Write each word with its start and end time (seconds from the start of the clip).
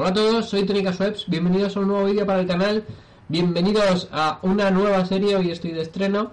Hola 0.00 0.08
a 0.08 0.14
todos, 0.14 0.48
soy 0.48 0.64
Tónica 0.64 0.94
Sweps, 0.94 1.26
bienvenidos 1.28 1.76
a 1.76 1.80
un 1.80 1.88
nuevo 1.88 2.06
vídeo 2.06 2.24
para 2.24 2.40
el 2.40 2.46
canal, 2.46 2.84
bienvenidos 3.28 4.08
a 4.10 4.38
una 4.40 4.70
nueva 4.70 5.04
serie, 5.04 5.36
hoy 5.36 5.50
estoy 5.50 5.72
de 5.72 5.82
estreno. 5.82 6.30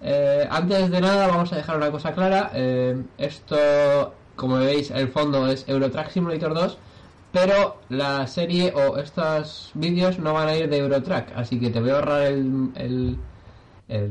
Eh, 0.00 0.48
antes 0.50 0.90
de 0.90 1.00
nada 1.02 1.26
vamos 1.26 1.52
a 1.52 1.56
dejar 1.56 1.76
una 1.76 1.90
cosa 1.90 2.12
clara, 2.14 2.50
eh, 2.54 2.96
esto 3.18 4.14
como 4.36 4.56
veis 4.56 4.90
el 4.90 5.08
fondo 5.08 5.46
es 5.48 5.68
Eurotrack 5.68 6.08
Simulator 6.08 6.54
2, 6.54 6.78
pero 7.30 7.76
la 7.90 8.26
serie 8.26 8.72
o 8.74 8.96
estos 8.96 9.70
vídeos 9.74 10.18
no 10.18 10.32
van 10.32 10.48
a 10.48 10.56
ir 10.56 10.70
de 10.70 10.78
Eurotrack, 10.78 11.36
así 11.36 11.60
que 11.60 11.68
te 11.68 11.78
voy 11.78 11.90
a 11.90 11.96
ahorrar 11.96 12.22
el, 12.22 13.18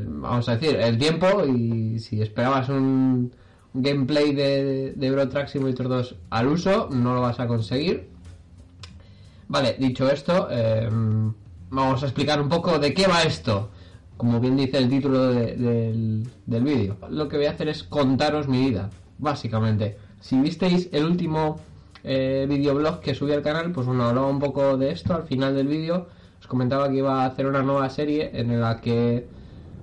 vamos 0.07 0.49
a 0.49 0.57
decir, 0.57 0.75
el 0.77 0.97
tiempo 0.97 1.45
y 1.45 1.99
si 1.99 2.21
esperabas 2.21 2.69
un 2.69 3.31
gameplay 3.73 4.33
de, 4.33 4.93
de 4.95 5.07
Eurotrack 5.07 5.47
Simulator 5.47 5.87
2 5.87 6.15
al 6.31 6.47
uso, 6.47 6.89
no 6.91 7.13
lo 7.15 7.21
vas 7.21 7.39
a 7.39 7.47
conseguir. 7.47 8.09
Vale, 9.47 9.75
dicho 9.79 10.09
esto, 10.09 10.47
eh, 10.51 10.87
vamos 11.69 12.03
a 12.03 12.05
explicar 12.05 12.41
un 12.41 12.49
poco 12.49 12.77
de 12.79 12.93
qué 12.93 13.07
va 13.07 13.23
esto. 13.23 13.69
Como 14.17 14.39
bien 14.39 14.57
dice 14.57 14.77
el 14.77 14.89
título 14.89 15.27
de- 15.31 15.55
del, 15.55 16.27
del 16.45 16.63
vídeo. 16.63 16.97
Lo 17.09 17.27
que 17.29 17.37
voy 17.37 17.45
a 17.45 17.51
hacer 17.51 17.69
es 17.69 17.83
contaros 17.83 18.47
mi 18.47 18.59
vida, 18.69 18.89
básicamente. 19.17 19.97
Si 20.19 20.37
visteis 20.39 20.89
el 20.91 21.05
último 21.05 21.57
eh, 22.03 22.45
videoblog 22.49 22.99
que 22.99 23.15
subí 23.15 23.31
al 23.31 23.41
canal, 23.41 23.71
pues 23.71 23.87
bueno, 23.87 24.03
hablaba 24.03 24.27
un 24.27 24.39
poco 24.39 24.75
de 24.77 24.91
esto 24.91 25.15
al 25.15 25.23
final 25.23 25.55
del 25.55 25.67
vídeo. 25.67 26.07
Os 26.39 26.47
comentaba 26.47 26.89
que 26.89 26.97
iba 26.97 27.23
a 27.23 27.27
hacer 27.27 27.45
una 27.47 27.63
nueva 27.63 27.89
serie 27.89 28.29
en 28.33 28.59
la 28.59 28.81
que, 28.81 29.25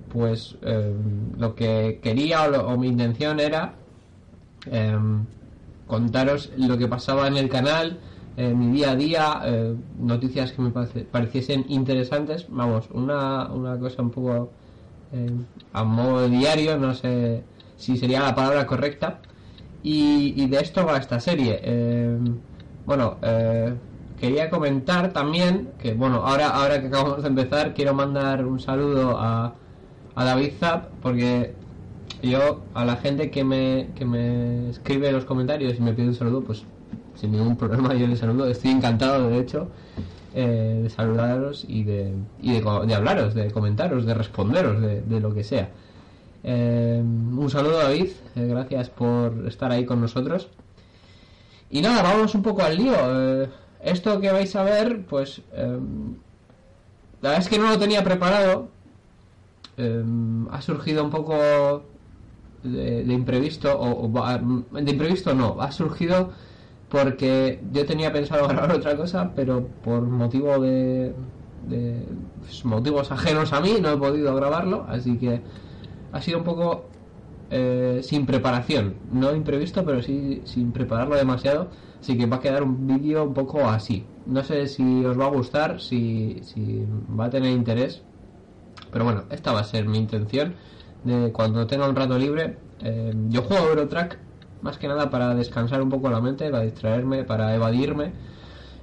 pues, 0.07 0.57
eh, 0.61 0.93
lo 1.37 1.55
que 1.55 1.99
quería 2.03 2.43
o, 2.43 2.49
lo- 2.49 2.67
o 2.67 2.77
mi 2.77 2.87
intención 2.87 3.39
era 3.39 3.83
em, 4.65 5.27
contaros 5.85 6.51
lo 6.57 6.77
que 6.77 6.87
pasaba 6.87 7.27
en 7.27 7.37
el 7.37 7.49
canal, 7.49 8.01
mi 8.35 8.71
día 8.71 8.91
a 8.91 8.95
día, 8.95 9.41
eh, 9.45 9.75
noticias 9.95 10.51
que 10.53 10.61
me 10.61 10.71
pareciesen 10.71 11.65
interesantes, 11.69 12.45
vamos, 12.49 12.89
una, 12.91 13.51
una 13.51 13.79
cosa 13.79 14.01
un 14.03 14.11
poco 14.11 14.55
eh, 15.11 15.31
a 15.73 15.83
modo 15.83 16.29
diario, 16.29 16.77
no 16.77 16.93
sé 16.95 17.47
si 17.75 17.97
sería 17.97 18.21
la 18.21 18.35
palabra 18.35 18.67
correcta, 18.67 19.21
y, 19.81 20.47
de 20.47 20.59
esto 20.61 20.85
va 20.85 20.97
esta 20.97 21.19
serie. 21.19 21.61
Bueno, 22.85 23.19
eh, 23.21 23.79
quería 24.15 24.49
comentar 24.49 25.11
también 25.13 25.75
que, 25.77 25.93
bueno, 25.93 26.17
ahora, 26.25 26.49
ahora 26.49 26.79
que 26.81 26.87
acabamos 26.87 27.21
de 27.21 27.27
empezar, 27.29 27.73
quiero 27.73 27.93
mandar 27.93 28.45
un 28.45 28.59
saludo 28.59 29.17
a, 29.19 29.59
a 30.17 30.23
David 30.23 30.53
Zap, 30.59 30.89
porque 31.03 31.53
yo 32.23 32.61
a 32.73 32.85
la 32.85 32.95
gente 32.95 33.29
que 33.29 33.43
me, 33.43 33.89
que 33.95 34.03
me 34.03 34.71
escribe 34.71 35.09
en 35.09 35.13
los 35.13 35.25
comentarios 35.25 35.77
y 35.77 35.81
me 35.81 35.93
pide 35.93 36.07
un 36.07 36.15
saludo, 36.15 36.41
pues 36.41 36.63
sin 37.13 37.33
ningún 37.33 37.55
problema 37.55 37.93
yo 37.93 38.07
les 38.07 38.17
saludo. 38.17 38.47
Estoy 38.47 38.71
encantado, 38.71 39.29
de 39.29 39.37
hecho, 39.37 39.69
eh, 40.33 40.79
de 40.81 40.89
saludaros 40.89 41.65
y 41.67 41.83
de, 41.83 42.15
y 42.41 42.51
de, 42.51 42.61
de 42.87 42.95
hablaros, 42.95 43.35
de 43.35 43.51
comentaros, 43.51 44.07
de 44.07 44.15
responderos, 44.15 44.81
de, 44.81 45.19
lo 45.19 45.35
que 45.35 45.43
sea. 45.43 45.69
Eh, 46.43 46.99
un 46.99 47.49
saludo 47.51 47.77
David, 47.77 48.07
eh, 48.35 48.47
gracias 48.47 48.89
por 48.89 49.47
estar 49.47 49.71
ahí 49.71 49.85
con 49.85 50.01
nosotros. 50.01 50.49
Y 51.69 51.81
nada, 51.81 52.01
vamos 52.01 52.33
un 52.33 52.41
poco 52.41 52.63
al 52.63 52.75
lío. 52.75 52.95
Esto 53.83 54.19
que 54.19 54.31
vais 54.31 54.55
a 54.55 54.63
ver, 54.63 55.05
pues 55.05 55.43
la 55.53 57.29
verdad 57.29 57.39
es 57.39 57.49
que 57.49 57.59
no 57.59 57.69
lo 57.69 57.77
tenía 57.77 58.03
preparado. 58.03 58.75
Eh, 59.77 60.03
ha 60.51 60.61
surgido 60.61 61.03
un 61.03 61.11
poco 61.11 61.83
de, 62.63 63.13
imprevisto, 63.13 63.79
o, 63.79 64.09
de 64.71 64.91
imprevisto 64.91 65.35
no, 65.35 65.61
ha 65.61 65.71
surgido 65.71 66.31
porque 66.89 67.61
yo 67.71 67.85
tenía 67.85 68.11
pensado 68.11 68.47
grabar 68.47 68.71
otra 68.71 68.97
cosa, 68.97 69.33
pero 69.35 69.67
por 69.83 70.01
motivo 70.01 70.59
de, 70.59 71.13
de 71.67 72.03
pues, 72.39 72.65
motivos 72.65 73.11
ajenos 73.11 73.53
a 73.53 73.61
mí 73.61 73.77
no 73.79 73.91
he 73.91 73.97
podido 73.97 74.33
grabarlo, 74.35 74.85
así 74.89 75.17
que 75.17 75.41
ha 76.11 76.21
sido 76.21 76.39
un 76.39 76.43
poco 76.43 76.85
eh, 77.51 77.99
sin 78.01 78.25
preparación, 78.25 78.95
no 79.11 79.35
imprevisto, 79.35 79.85
pero 79.85 80.01
sí 80.01 80.41
sin 80.45 80.71
prepararlo 80.71 81.15
demasiado, 81.15 81.69
así 81.99 82.17
que 82.17 82.25
va 82.25 82.37
a 82.37 82.39
quedar 82.39 82.63
un 82.63 82.87
vídeo 82.87 83.25
un 83.25 83.33
poco 83.33 83.69
así. 83.69 84.05
No 84.25 84.43
sé 84.43 84.67
si 84.67 85.05
os 85.05 85.19
va 85.19 85.25
a 85.25 85.29
gustar, 85.29 85.79
si 85.81 86.41
va 87.17 87.25
a 87.25 87.29
tener 87.29 87.51
interés, 87.51 88.03
pero 88.91 89.05
bueno, 89.05 89.23
esta 89.29 89.51
va 89.51 89.61
a 89.61 89.63
ser 89.63 89.87
mi 89.87 89.97
intención 89.97 90.55
de 91.03 91.31
cuando 91.31 91.67
tenga 91.67 91.87
un 91.87 91.95
rato 91.95 92.17
libre. 92.17 92.57
eh, 92.81 93.13
yo 93.29 93.41
juego 93.43 93.67
Eurotrack 93.69 94.19
más 94.61 94.77
que 94.77 94.87
nada 94.87 95.09
para 95.09 95.35
descansar 95.35 95.81
un 95.81 95.89
poco 95.89 96.09
la 96.09 96.21
mente, 96.21 96.49
para 96.49 96.63
distraerme, 96.63 97.23
para 97.23 97.55
evadirme. 97.55 98.11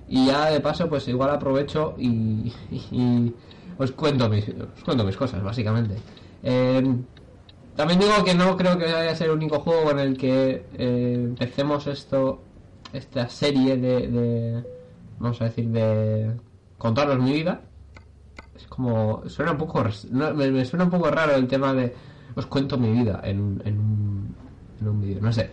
Y 0.09 0.27
ya 0.27 0.51
de 0.51 0.61
paso, 0.61 0.89
pues 0.89 1.09
igual 1.09 1.31
aprovecho 1.31 1.95
y, 1.99 2.53
y 2.71 3.35
os 3.79 3.93
cuento 3.93 4.29
mis, 4.29 4.49
os 4.49 4.85
cuento 4.85 5.05
mis 5.05 5.17
cosas, 5.17 5.43
básicamente. 5.43 5.97
Eh, 6.43 6.83
también 7.75 7.99
digo 7.99 8.23
que 8.25 8.35
no 8.35 8.57
creo 8.57 8.79
que 8.79 8.85
vaya 8.85 9.11
a 9.11 9.15
ser 9.17 9.29
el 9.29 9.35
único 9.35 9.61
juego 9.61 9.91
en 9.91 9.99
el 9.99 10.17
que 10.17 10.67
eh, 10.79 11.15
empecemos 11.25 11.87
esto, 11.87 12.43
esta 12.93 13.29
serie 13.29 13.77
de, 13.77 14.09
de, 14.09 14.65
vamos 15.19 15.41
a 15.41 15.45
decir, 15.45 15.69
de 15.69 16.33
contaros 16.79 17.19
mi 17.19 17.33
vida. 17.33 17.63
Es 18.57 18.67
como, 18.67 19.23
suena 19.29 19.53
un 19.53 19.59
poco, 19.59 19.85
me, 20.13 20.65
suena 20.65 20.85
un 20.85 20.91
poco 20.91 21.11
raro 21.11 21.35
el 21.35 21.49
tema 21.49 21.73
de 21.73 21.95
os 22.37 22.47
cuento 22.47 22.77
mi 22.79 22.91
vida 22.91 23.21
en, 23.25 23.63
en 23.65 23.79
un, 23.79 24.35
en 24.81 24.89
un 24.89 25.01
vídeo, 25.01 25.21
no 25.21 25.33
sé. 25.33 25.51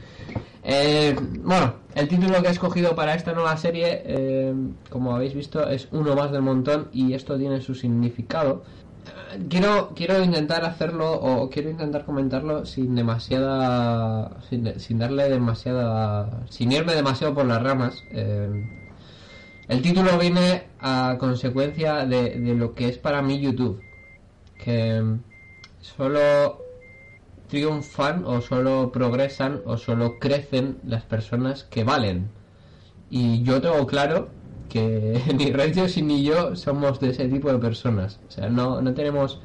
Eh, 0.63 1.15
bueno, 1.43 1.73
el 1.95 2.07
título 2.07 2.41
que 2.41 2.47
he 2.47 2.51
escogido 2.51 2.95
para 2.95 3.15
esta 3.15 3.33
nueva 3.33 3.57
serie, 3.57 4.01
eh, 4.05 4.53
como 4.89 5.15
habéis 5.15 5.33
visto, 5.33 5.67
es 5.67 5.87
uno 5.91 6.15
más 6.15 6.31
del 6.31 6.41
montón 6.41 6.89
y 6.91 7.13
esto 7.13 7.37
tiene 7.37 7.61
su 7.61 7.75
significado. 7.75 8.63
Eh, 9.05 9.45
Quiero, 9.49 9.93
quiero 9.95 10.21
intentar 10.21 10.65
hacerlo 10.65 11.13
o 11.13 11.49
quiero 11.49 11.69
intentar 11.69 12.03
comentarlo 12.05 12.65
sin 12.65 12.93
demasiada, 12.95 14.41
sin, 14.49 14.77
sin 14.79 14.99
darle 14.99 15.29
demasiada, 15.29 16.43
sin 16.49 16.71
irme 16.71 16.93
demasiado 16.93 17.33
por 17.33 17.45
las 17.45 17.63
ramas. 17.63 18.03
El 18.11 19.81
título 19.81 20.17
viene 20.19 20.70
a 20.81 21.17
consecuencia 21.19 22.05
de, 22.05 22.39
de 22.39 22.55
lo 22.55 22.73
que 22.75 22.89
es 22.89 22.97
para 22.97 23.21
mí 23.21 23.39
YouTube. 23.39 23.81
Que 24.57 25.03
solo 25.79 26.61
triunfan 27.47 28.23
o 28.25 28.41
solo 28.41 28.91
progresan 28.91 29.61
o 29.65 29.77
solo 29.77 30.19
crecen 30.19 30.79
las 30.85 31.03
personas 31.03 31.63
que 31.65 31.83
valen. 31.83 32.29
Y 33.09 33.43
yo 33.43 33.61
tengo 33.61 33.85
claro 33.87 34.29
que 34.69 35.21
ni 35.37 35.51
Reyes 35.51 36.01
ni 36.01 36.23
yo 36.23 36.55
somos 36.55 36.99
de 36.99 37.09
ese 37.09 37.27
tipo 37.27 37.51
de 37.51 37.59
personas. 37.59 38.19
O 38.27 38.31
sea, 38.31 38.49
no, 38.49 38.81
no 38.81 38.93
tenemos 38.93 39.41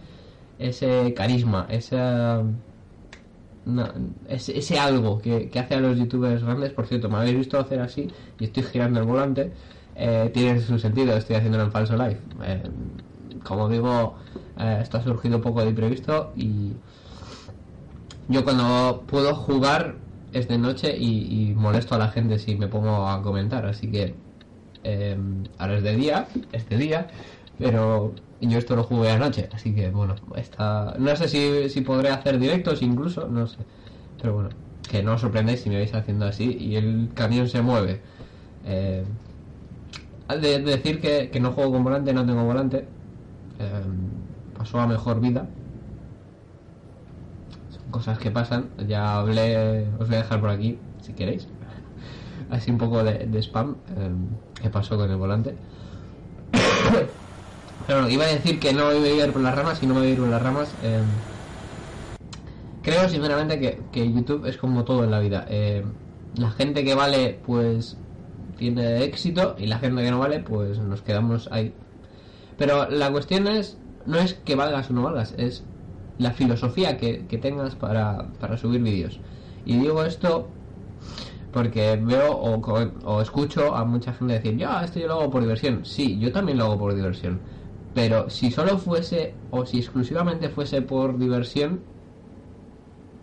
ese 0.59 1.13
carisma, 1.15 1.67
ese, 1.69 2.07
ese 4.29 4.79
algo 4.79 5.19
que, 5.19 5.51
que 5.51 5.59
hace 5.59 5.75
a 5.75 5.81
los 5.81 5.99
youtubers 5.99 6.43
grandes. 6.45 6.73
Por 6.73 6.87
cierto, 6.87 7.09
me 7.11 7.17
habéis 7.17 7.37
visto 7.37 7.59
hacer 7.59 7.81
así 7.81 8.09
y 8.39 8.45
estoy 8.45 8.63
girando 8.63 9.01
el 9.01 9.07
volante. 9.07 9.53
Eh, 9.99 10.31
tiene 10.33 10.61
su 10.61 10.79
sentido, 10.79 11.17
estoy 11.17 11.37
haciéndolo 11.37 11.65
en 11.65 11.73
falso 11.73 11.97
live. 11.97 12.21
Eh, 12.45 12.62
como 13.45 13.69
digo, 13.69 14.17
eh, 14.59 14.79
esto 14.83 14.99
ha 14.99 15.03
surgido 15.03 15.37
un 15.37 15.43
poco 15.43 15.62
de 15.62 15.71
imprevisto 15.71 16.33
y 16.37 16.75
yo 18.29 18.45
cuando 18.45 19.05
puedo 19.06 19.35
jugar 19.35 19.97
es 20.33 20.49
de 20.49 20.59
noche 20.59 20.97
y, 20.99 21.51
y 21.51 21.55
molesto 21.55 21.95
a 21.95 21.99
la 21.99 22.09
gente 22.09 22.39
si 22.39 22.56
me 22.56 22.69
pongo 22.69 23.09
a 23.09 23.23
comentar, 23.23 23.65
así 23.67 23.91
que 23.91 24.17
eh, 24.83 25.17
ahora 25.59 25.77
es 25.79 25.83
de 25.83 25.97
día, 25.97 26.29
es 26.53 26.69
de 26.69 26.77
día, 26.77 27.06
pero 27.59 28.15
yo 28.41 28.59
esto 28.59 28.77
lo 28.77 28.85
jugué 28.85 29.11
anoche, 29.11 29.49
así 29.53 29.75
que 29.75 29.91
bueno, 29.91 30.15
está, 30.37 30.95
no 30.99 31.17
sé 31.17 31.29
si, 31.29 31.71
si 31.71 31.81
podré 31.81 32.11
hacer 32.11 32.39
directos 32.39 32.83
incluso, 32.83 33.29
no 33.29 33.47
sé, 33.47 33.65
pero 34.20 34.35
bueno, 34.35 34.50
que 34.88 35.03
no 35.03 35.15
os 35.15 35.20
sorprendéis 35.20 35.61
si 35.61 35.70
me 35.70 35.76
veis 35.76 35.94
haciendo 35.94 36.26
así 36.26 36.56
y 36.61 36.76
el 36.76 37.11
camión 37.15 37.49
se 37.49 37.62
mueve. 37.62 38.03
Eh, 38.65 39.05
de, 40.28 40.58
de 40.58 40.61
decir 40.61 41.00
que, 41.00 41.31
que 41.31 41.40
no 41.40 41.52
juego 41.52 41.73
con 41.73 41.84
volante, 41.84 42.12
no 42.12 42.26
tengo 42.26 42.44
volante, 42.44 42.87
eh, 43.58 43.82
pasó 44.56 44.81
a 44.81 44.87
mejor 44.87 45.20
vida, 45.20 45.46
son 47.70 47.90
cosas 47.90 48.19
que 48.19 48.31
pasan. 48.31 48.70
Ya 48.87 49.19
hablé, 49.19 49.87
os 49.99 50.08
voy 50.08 50.17
a 50.17 50.23
dejar 50.23 50.40
por 50.40 50.50
aquí 50.50 50.78
si 51.00 51.12
queréis. 51.12 51.46
Así 52.50 52.70
un 52.70 52.78
poco 52.78 53.02
de, 53.02 53.43
spam 53.43 53.76
eh, 53.96 54.11
que 54.61 54.70
pasó 54.70 54.96
con 54.96 55.11
el 55.11 55.17
volante. 55.17 55.55
Pero 57.87 58.02
no, 58.02 58.08
iba 58.08 58.25
a 58.25 58.29
decir 58.29 58.58
que 58.58 58.72
no 58.72 58.93
iba 58.93 59.06
a 59.06 59.26
ir 59.26 59.32
por 59.32 59.43
las 59.43 59.55
ramas 59.55 59.81
y 59.82 59.87
no 59.87 59.94
me 59.94 60.00
voy 60.00 60.08
a 60.08 60.12
ir 60.12 60.19
por 60.19 60.29
las 60.29 60.43
ramas. 60.43 60.75
eh, 60.82 61.02
creo 62.82 63.08
sinceramente 63.08 63.58
que, 63.61 63.81
que 63.93 64.12
YouTube 64.12 64.46
es 64.46 64.56
como 64.56 64.84
todo 64.84 65.05
en 65.05 65.11
la 65.11 65.20
vida. 65.20 65.46
la 66.37 66.50
gente 66.50 66.84
que 66.84 66.94
vale, 66.94 67.40
pues 67.46 67.96
tiene 68.56 69.05
éxito 69.05 69.56
y 69.58 69.67
la 69.67 69.79
gente 69.79 70.03
que 70.03 70.11
no 70.11 70.19
vale, 70.19 70.41
pues 70.41 70.79
nos 70.79 71.03
quedamos 71.03 71.49
ahí. 71.53 71.73
Pero 72.58 72.88
la 72.91 73.11
cuestión 73.11 73.47
es, 73.47 73.79
no 74.06 74.19
es 74.19 74.35
que 74.35 74.55
valgas 74.55 74.91
o 74.91 74.94
no 74.94 75.03
valgas, 75.03 75.35
es 75.37 75.64
la 76.19 76.32
filosofía 76.32 76.97
que, 76.97 77.19
tengas 77.41 77.75
para, 77.75 78.29
para 78.41 78.56
subir 78.56 78.82
vídeos. 78.82 79.20
Y 79.64 79.76
digo 79.76 80.05
esto 80.05 80.49
porque 81.53 81.97
veo 81.97 82.32
o, 82.32 82.61
o, 83.05 83.23
escucho 83.23 83.75
a 83.75 83.85
mucha 83.85 84.12
gente 84.12 84.35
decir, 84.35 84.56
ya, 84.58 84.85
esto 84.85 85.00
yo 85.00 85.06
lo 85.06 85.14
hago 85.14 85.31
por 85.31 85.41
diversión. 85.41 85.85
Sí, 85.85 86.19
yo 86.19 86.31
también 86.31 86.58
lo 86.58 86.64
hago 86.64 86.79
por 86.79 86.94
diversión. 86.94 87.41
Pero 87.94 88.29
si 88.29 88.50
solo 88.50 88.76
fuese, 88.76 89.32
o 89.50 89.64
si 89.64 89.79
exclusivamente 89.79 90.50
fuese 90.50 90.82
por 90.82 91.19
diversión, 91.19 91.81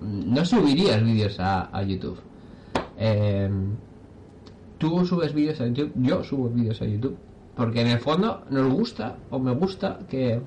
no 0.01 0.43
subirías 0.45 1.03
vídeos 1.03 1.39
a, 1.39 1.83
YouTube. 1.83 2.19
Em, 2.97 3.75
tú 4.83 5.05
subes 5.05 5.33
vídeos 5.33 5.61
a 5.61 5.67
YouTube, 5.67 5.93
yo 5.95 6.25
subo 6.25 6.49
vídeos 6.49 6.81
a 6.81 6.85
YouTube. 6.85 7.15
Porque 7.55 7.79
en 7.79 7.87
el 7.87 7.99
fondo 7.99 8.43
nos 8.49 8.73
gusta, 8.73 9.15
o 9.29 9.39
me 9.39 9.53
gusta, 9.53 9.99
que, 10.09 10.41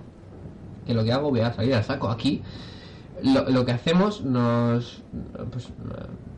que 0.87 0.93
lo 0.93 1.05
que 1.05 1.13
hago 1.13 1.31
voy 1.31 1.41
a 1.41 1.55
salir 1.55 1.75
al 1.75 1.85
saco 1.85 2.11
aquí. 2.11 2.43
Lo, 3.23 3.65
que 3.65 3.73
hacemos 3.73 4.23
nos 4.23 5.03
pues, 5.51 5.73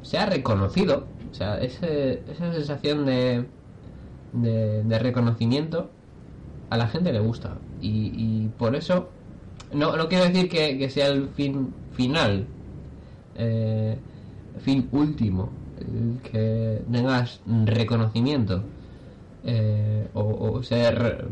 sea 0.03 0.27
reconocido. 0.27 1.07
O 1.29 1.35
sea, 1.35 1.59
ese, 1.59 2.23
esa 2.31 2.53
sensación 2.53 3.05
de, 3.05 3.47
de, 4.33 4.99
reconocimiento 5.01 5.91
a 6.71 6.77
la 6.77 6.87
gente 6.87 7.13
le 7.13 7.19
gusta. 7.19 7.57
Y, 7.81 8.47
por 8.59 8.77
eso, 8.77 9.09
no, 9.73 9.97
no 9.97 10.09
quiero 10.09 10.27
decir 10.27 10.49
que, 10.49 10.79
que 10.79 10.89
sea 10.89 11.09
el 11.09 11.31
fin 11.31 11.75
final 11.95 12.47
eh, 13.35 13.97
fin 14.61 14.89
último, 14.93 15.51
que 16.23 16.83
tengas 16.91 17.41
reconocimiento 17.47 18.63
eh, 19.45 20.09
o, 20.15 20.63
ser 20.63 21.27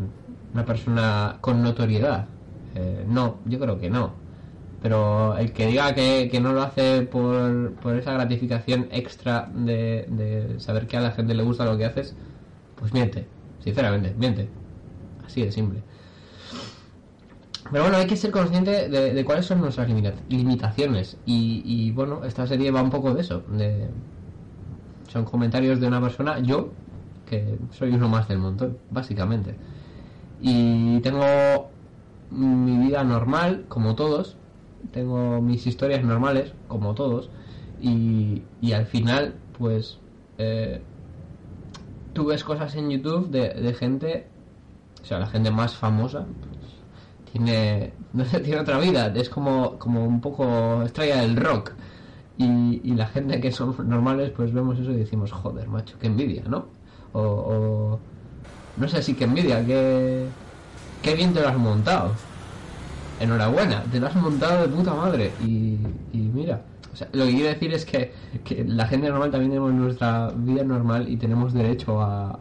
una 0.53 0.65
persona 0.65 1.39
con 1.41 1.63
notoriedad. 1.63 2.27
Eh, 2.75 3.05
no, 3.09 3.39
yo 3.45 3.59
creo 3.59 3.79
que 3.79 3.91
no. 3.91 4.15
Pero 4.83 5.37
el 5.37 5.53
que 5.53 5.67
diga 5.67 5.95
que, 5.95 6.39
no 6.41 6.53
lo 6.53 6.63
hace 6.63 7.03
por, 7.03 7.73
por 7.75 7.97
esa 7.97 8.13
gratificación 8.13 8.89
extra 8.91 9.51
de, 9.55 10.07
de 10.09 10.61
saber 10.61 10.87
que 10.87 10.97
a 10.97 11.01
la 11.01 11.13
gente 11.13 11.35
le 11.35 11.43
gusta 11.43 11.65
lo 11.65 11.77
que 11.77 11.87
haces, 11.87 12.15
pues 12.77 12.93
miente, 12.93 13.27
sinceramente, 13.65 14.15
miente. 14.17 14.49
Así 15.27 15.43
de 15.43 15.51
simple. 15.51 15.83
Pero 17.71 17.85
bueno, 17.85 17.99
hay 17.99 18.07
que 18.07 18.17
ser 18.17 18.31
consciente 18.31 18.89
de, 18.89 19.25
cuáles 19.25 19.47
son 19.47 19.61
nuestras 19.61 19.89
limitaciones. 20.29 21.17
Y, 21.27 21.91
bueno, 21.93 22.25
esta 22.25 22.47
serie 22.47 22.71
va 22.71 22.83
un 22.83 22.91
poco 22.91 23.13
de 23.15 23.21
eso. 23.21 23.41
De, 23.49 23.89
son 25.17 25.25
comentarios 25.25 25.81
de 25.81 25.87
una 25.87 25.99
persona, 25.99 26.41
yo, 26.41 26.73
que 27.25 27.59
soy 27.71 27.91
uno 27.93 28.07
más 28.07 28.29
del 28.29 28.37
montón, 28.37 28.77
básicamente. 28.91 29.55
Y 30.43 31.01
tengo 31.01 31.71
mi 32.31 32.77
vida 32.87 33.03
normal, 33.03 33.65
como 33.69 33.95
todos. 33.95 34.37
Tengo 34.93 35.41
mis 35.41 35.67
historias 35.67 36.05
normales, 36.05 36.53
como 36.69 36.95
todos. 36.95 37.31
Y, 37.81 38.43
al 38.75 38.85
final, 38.85 39.37
pues, 39.57 39.99
eh, 40.37 40.83
tú 42.13 42.27
ves 42.27 42.45
cosas 42.45 42.75
en 42.75 42.91
YouTube 42.91 43.31
de, 43.31 43.73
gente, 43.73 44.27
o 45.03 45.07
sea, 45.07 45.19
la 45.19 45.29
gente 45.29 45.51
más 45.51 45.77
famosa, 45.77 46.27
tiene, 47.33 47.95
no 48.13 48.27
sé, 48.27 48.41
tiene 48.41 48.61
otra 48.61 48.79
vida, 48.79 49.11
es 49.17 49.31
como, 49.31 49.79
como 49.79 50.05
un 50.05 50.21
poco 50.21 50.83
estrella 50.83 51.23
del 51.23 51.37
rock. 51.37 51.73
Y, 52.39 52.95
la 52.95 53.07
gente 53.07 53.41
que 53.41 53.51
son 53.51 53.75
normales, 53.89 54.31
pues 54.31 54.53
vemos 54.53 54.79
eso 54.79 54.91
y 54.91 54.97
decimos, 54.97 55.33
joder, 55.33 55.69
macho, 55.69 55.97
qué 55.99 56.07
envidia, 56.07 56.43
¿no? 56.49 56.67
O, 57.13 57.99
no 58.77 58.89
sé 58.89 59.03
si 59.03 59.15
qué 59.15 59.25
envidia, 59.25 59.65
qué, 59.65 60.29
qué 61.03 61.15
bien 61.15 61.33
te 61.33 61.41
lo 61.41 61.49
has 61.49 61.57
montado. 61.57 62.13
Enhorabuena, 63.21 63.83
te 63.85 63.99
lo 63.99 64.07
has 64.07 64.17
montado 64.17 64.63
de 64.63 64.69
puta 64.69 64.95
madre. 64.95 65.33
Y, 65.41 65.79
mira, 66.13 66.63
lo 67.13 67.25
que 67.25 67.33
quiero 67.33 67.49
decir 67.49 67.73
es 67.73 67.87
que, 67.87 68.13
la 68.67 68.87
gente 68.87 69.09
normal 69.09 69.31
también 69.31 69.53
tenemos 69.53 69.73
nuestra 69.73 70.31
vida 70.37 70.63
normal 70.63 71.09
y 71.09 71.17
tenemos 71.17 71.55
derecho 71.55 72.01
a, 72.03 72.39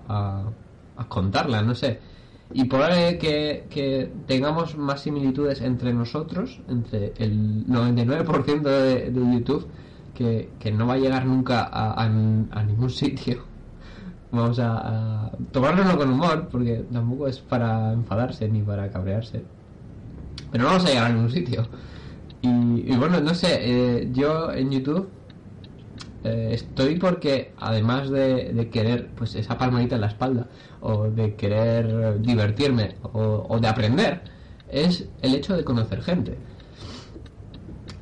a 0.98 1.08
contarla, 1.08 1.62
no 1.62 1.74
sé 1.76 2.15
y 2.54 2.66
por 2.66 2.82
que, 2.88 3.66
que, 3.70 4.12
tengamos 4.28 4.78
más 4.78 5.02
similitudes 5.02 5.62
entre 5.62 5.94
nosotros, 5.94 6.62
entre 6.70 7.14
el 7.18 7.66
99% 7.68 8.62
de, 8.62 9.12
de 9.12 9.34
YouTube, 9.34 9.68
que, 10.14 10.72
no 10.72 10.88
va 10.88 10.94
a 10.94 10.98
llegar 10.98 11.26
nunca 11.26 11.64
a, 11.64 12.04
a, 12.04 12.64
ningún 12.64 12.90
sitio. 12.90 13.44
Vamos 14.32 14.60
a, 14.60 15.26
a, 15.26 15.32
tomárnoslo 15.52 15.98
con 15.98 16.12
humor, 16.12 16.48
porque 16.52 16.86
tampoco 16.92 17.28
es 17.28 17.40
para 17.40 17.94
enfadarse 17.94 18.48
ni 18.48 18.62
para 18.62 18.90
cabrearse. 18.90 19.44
Pero 20.52 20.64
no 20.64 20.70
vamos 20.70 20.86
a 20.86 20.90
llegar 20.90 21.06
a 21.06 21.10
ningún 21.10 21.32
sitio. 21.32 21.68
Y, 22.42 22.96
bueno, 22.96 23.20
no 23.22 23.34
sé, 23.34 23.58
eh, 23.60 24.10
yo 24.14 24.52
en 24.52 24.70
YouTube 24.70 25.10
eh, 26.26 26.56
estoy 26.56 26.98
porque 26.98 27.54
además 27.60 28.10
de, 28.10 28.70
querer 28.72 29.10
pues 29.16 29.36
esa 29.36 29.60
palmadita 29.60 29.94
en 29.96 30.02
la 30.02 30.08
espalda 30.08 30.48
o 30.82 31.04
de 31.04 31.36
querer 31.36 32.20
divertirme 32.20 32.96
o, 33.14 33.60
de 33.60 33.68
aprender 33.68 34.22
es 34.68 35.08
el 35.22 35.36
hecho 35.36 35.56
de 35.56 35.64
conocer 35.64 36.02
gente. 36.02 36.38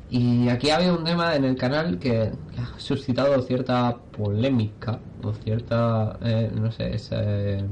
Y 0.08 0.48
aquí 0.48 0.70
ha 0.70 0.76
habido 0.76 0.96
un 0.96 1.04
tema 1.04 1.36
en 1.36 1.44
el 1.44 1.56
canal 1.56 1.98
que, 1.98 2.32
ha 2.56 2.78
suscitado 2.78 3.42
cierta 3.42 3.98
polémica 4.16 5.00
o 5.22 5.34
cierta 5.34 6.18
eh, 6.22 6.50
no 6.54 6.72
sé 6.72 6.94
ese 6.94 7.64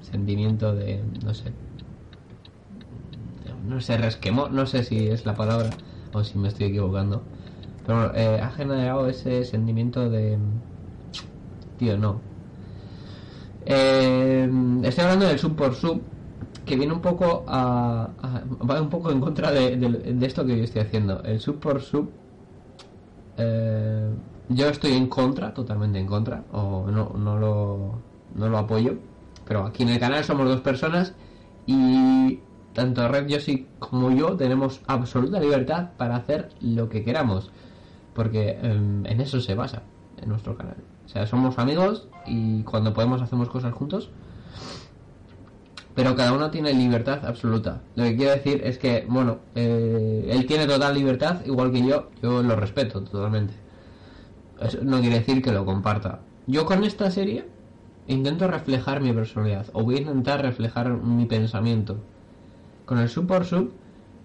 sentimiento 0.00 0.74
de 0.74 1.02
no 1.24 1.34
sé 1.34 1.52
no 3.68 3.80
sé 3.80 3.98
resquemó 3.98 4.48
no 4.48 4.64
sé 4.64 4.82
si 4.82 5.08
es 5.08 5.26
la 5.26 5.34
palabra 5.34 5.70
o 6.14 6.24
si 6.24 6.38
me 6.38 6.48
estoy 6.48 6.68
equivocando 6.68 7.22
pero 7.88 8.14
eh, 8.14 8.38
ha 8.38 8.50
generado 8.50 9.08
ese 9.08 9.46
sentimiento 9.46 10.10
de... 10.10 10.36
Tío, 11.78 11.96
no. 11.96 12.20
Eh, 13.64 14.46
estoy 14.82 15.04
hablando 15.04 15.26
del 15.26 15.38
sub 15.38 15.56
por 15.56 15.74
sub, 15.74 16.02
que 16.66 16.76
viene 16.76 16.92
un 16.92 17.00
poco 17.00 17.46
a, 17.48 18.10
va 18.70 18.82
un 18.82 18.90
poco 18.90 19.10
en 19.10 19.22
contra 19.22 19.52
de, 19.52 20.18
esto 20.20 20.44
que 20.44 20.58
yo 20.58 20.64
estoy 20.64 20.82
haciendo. 20.82 21.22
El 21.22 21.40
sub 21.40 21.60
por 21.60 21.80
sub, 21.80 22.10
eh, 23.38 24.10
yo 24.50 24.68
estoy 24.68 24.92
en 24.92 25.06
contra, 25.06 25.54
totalmente 25.54 25.98
en 25.98 26.06
contra, 26.06 26.44
o 26.52 26.90
no, 26.90 27.14
no, 27.16 27.38
lo, 27.38 27.94
no 28.34 28.50
lo 28.50 28.58
apoyo. 28.58 28.98
Pero 29.46 29.64
aquí 29.64 29.84
en 29.84 29.88
el 29.88 29.98
canal 29.98 30.22
somos 30.24 30.46
dos 30.46 30.60
personas 30.60 31.14
y 31.64 32.40
tanto 32.74 33.08
Red 33.08 33.28
Yoshi 33.28 33.66
como 33.78 34.10
yo 34.10 34.36
tenemos 34.36 34.82
absoluta 34.86 35.40
libertad 35.40 35.92
para 35.96 36.16
hacer 36.16 36.50
lo 36.60 36.90
que 36.90 37.02
queramos 37.02 37.50
porque 38.18 38.58
em, 38.60 39.06
en 39.06 39.20
eso 39.20 39.40
se 39.40 39.54
basa 39.54 39.82
en 40.20 40.28
nuestro 40.28 40.56
canal. 40.56 40.74
O 41.06 41.08
sea, 41.08 41.24
somos 41.24 41.56
amigos 41.56 42.08
y 42.26 42.64
cuando 42.64 42.92
podemos 42.92 43.22
hacemos 43.22 43.48
cosas 43.48 43.72
juntos, 43.72 44.10
pero 45.94 46.16
cada 46.16 46.32
uno 46.32 46.50
tiene 46.50 46.74
libertad 46.74 47.24
absoluta. 47.24 47.80
Lo 47.94 48.02
que 48.02 48.16
quiero 48.16 48.32
decir 48.32 48.60
es 48.64 48.76
que, 48.76 49.06
bueno, 49.08 49.38
eh, 49.54 50.30
él 50.32 50.46
tiene 50.46 50.66
total 50.66 50.94
libertad, 50.94 51.46
igual 51.46 51.70
que 51.70 51.86
yo, 51.86 52.10
yo 52.20 52.42
lo 52.42 52.56
respeto 52.56 53.04
totalmente. 53.04 53.54
Eso 54.60 54.78
no 54.82 54.98
quiere 54.98 55.20
decir 55.20 55.40
que 55.40 55.52
lo 55.52 55.64
comparta. 55.64 56.18
Yo 56.48 56.66
con 56.66 56.82
esta 56.82 57.12
serie 57.12 57.46
intento 58.08 58.48
reflejar 58.48 59.00
mi 59.00 59.12
personalidad, 59.12 59.66
o 59.74 59.84
voy 59.84 59.94
a 59.94 60.00
intentar 60.00 60.42
reflejar 60.42 60.90
mi 60.90 61.26
pensamiento. 61.26 61.98
Con 62.84 62.98
el 62.98 63.08
sub 63.08 63.28
por 63.28 63.44
sub 63.44 63.70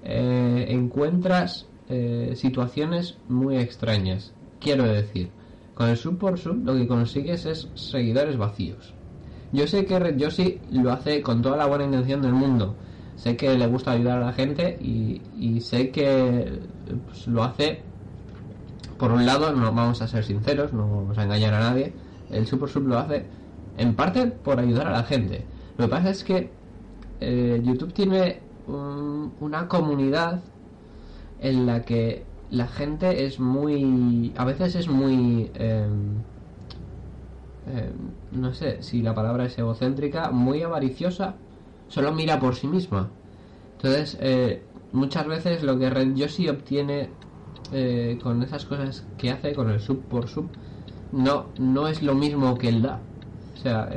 eh, 0.02 0.66
encuentras 0.70 1.68
eh, 1.90 2.34
situaciones 2.36 3.18
muy 3.28 3.58
extrañas. 3.58 4.34
Quiero 4.60 4.84
decir, 4.84 5.30
con 5.74 5.90
el 5.90 5.98
sub 5.98 6.18
por 6.18 6.38
sub 6.38 6.64
lo 6.64 6.76
que 6.76 6.88
consigues 6.88 7.46
es 7.46 7.70
seguidores 7.76 8.38
vacíos. 8.38 8.94
Yo 9.52 9.68
sé 9.68 9.86
que 9.86 10.00
Red 10.00 10.18
Yoshi 10.18 10.60
lo 10.72 10.92
hace 10.92 11.22
con 11.22 11.42
toda 11.42 11.58
la 11.58 11.66
buena 11.66 11.86
intención 11.86 12.22
del 12.22 12.34
mundo. 12.34 12.76
Sé 13.16 13.38
que 13.38 13.56
le 13.56 13.68
gusta 13.68 13.92
ayudar 13.92 14.22
a 14.22 14.26
la 14.28 14.34
gente 14.34 14.78
y, 14.82 15.60
sé 15.62 15.92
que 15.92 16.60
pues, 17.06 17.28
lo 17.28 17.44
hace, 17.44 17.82
por 18.98 19.12
un 19.12 19.26
lado, 19.26 19.54
no 19.54 19.72
vamos 19.72 20.02
a 20.02 20.08
ser 20.08 20.24
sinceros, 20.24 20.74
no 20.74 20.88
vamos 20.88 21.18
a 21.18 21.24
engañar 21.24 21.54
a 21.54 21.60
nadie, 21.60 21.94
el 22.32 22.48
Super 22.48 22.70
Sub 22.70 22.88
lo 22.88 22.98
hace 22.98 23.26
en 23.78 23.96
parte 23.96 24.28
por 24.28 24.60
ayudar 24.60 24.88
a 24.88 24.92
la 24.92 25.04
gente. 25.04 25.46
Lo 25.78 25.86
que 25.86 25.92
pasa 25.92 26.10
es 26.10 26.24
que 26.24 26.50
eh, 27.20 27.62
YouTube 27.64 27.94
tiene 27.94 28.42
una 28.68 29.68
comunidad 29.68 30.42
en 31.44 31.68
la 31.68 31.84
que 31.84 32.24
la 32.50 32.68
gente 32.68 33.26
es 33.26 33.40
muy. 33.40 34.34
a 34.38 34.46
veces 34.46 34.76
es 34.76 34.88
muy. 34.88 35.52
Em, 35.56 36.22
em, 37.68 37.94
no 38.32 38.54
sé 38.54 38.82
si 38.82 39.02
la 39.02 39.14
palabra 39.14 39.46
es 39.46 39.58
egocéntrica, 39.58 40.32
muy 40.32 40.64
avariciosa, 40.64 41.36
solo 41.90 42.12
mira 42.14 42.40
por 42.40 42.56
sí 42.56 42.68
misma. 42.68 43.10
Entonces, 43.76 44.18
eh, 44.22 44.62
muchas 44.94 45.28
veces 45.28 45.64
lo 45.64 45.78
que 45.78 45.90
Red 45.90 46.16
Yoshi 46.16 46.48
obtiene 46.48 47.10
eh, 47.74 48.18
con 48.24 48.42
esas 48.42 48.66
cosas 48.66 49.04
que 49.18 49.30
hace, 49.30 49.54
con 49.54 49.70
el 49.70 49.82
sub 49.82 50.02
por 50.04 50.30
sub, 50.30 50.48
no, 51.12 51.48
no 51.60 51.88
es 51.88 52.02
lo 52.02 52.16
mismo 52.16 52.58
que 52.58 52.70
él 52.70 52.82
da. 52.82 53.00
O 53.56 53.58
sea, 53.58 53.90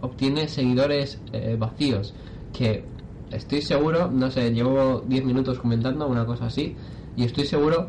obtiene 0.00 0.48
seguidores 0.48 1.20
eh, 1.32 1.56
vacíos 1.58 2.14
que 2.52 2.84
estoy 3.30 3.62
seguro, 3.62 4.10
no 4.10 4.30
sé, 4.30 4.52
llevo 4.52 5.02
10 5.06 5.24
minutos 5.24 5.58
comentando 5.58 6.06
una 6.06 6.24
cosa 6.26 6.46
así, 6.46 6.76
y 7.16 7.24
estoy 7.24 7.46
seguro 7.46 7.88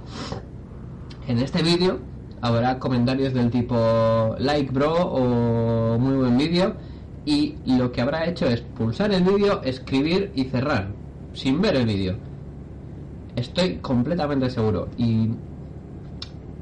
en 1.27 1.39
este 1.39 1.61
vídeo 1.61 1.99
habrá 2.41 2.79
comentarios 2.79 3.33
del 3.33 3.49
tipo 3.49 4.35
like 4.39 4.71
bro 4.71 4.93
o 4.93 5.99
muy 5.99 6.15
buen 6.15 6.37
vídeo 6.37 6.75
y 7.25 7.55
lo 7.65 7.91
que 7.91 8.01
habrá 8.01 8.25
hecho 8.25 8.45
es 8.45 8.61
pulsar 8.61 9.11
el 9.11 9.23
vídeo, 9.23 9.61
escribir 9.63 10.31
y 10.33 10.45
cerrar 10.45 10.87
sin 11.33 11.61
ver 11.61 11.75
el 11.75 11.85
vídeo. 11.85 12.15
Estoy 13.35 13.75
completamente 13.77 14.49
seguro 14.49 14.87
y 14.97 15.29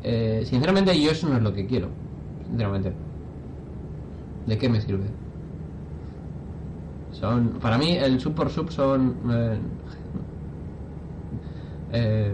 eh, 0.03 0.44
sinceramente 0.46 1.00
yo 1.00 1.12
eso 1.12 1.29
no 1.29 1.38
es 1.38 1.44
lo 1.44 1.53
que 1.53 1.65
quiero. 1.65 1.89
Sinceramente. 2.48 2.94
¿De 4.46 4.58
qué 4.58 4.70
me 4.70 4.82
sirve? 4.82 5.05
Son, 7.19 7.48
para 7.62 7.77
mí 7.77 7.95
el 7.95 8.19
sub 8.19 8.34
por 8.34 8.50
sub 8.50 8.72
son 8.72 9.15
eh, 9.31 9.57
eh, 11.93 12.34